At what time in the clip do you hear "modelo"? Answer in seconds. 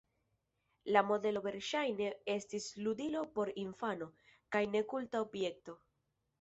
1.09-1.43